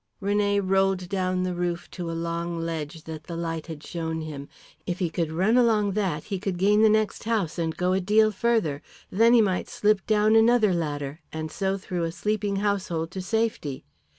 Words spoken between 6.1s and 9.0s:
he could gain the next house, and go a deal further.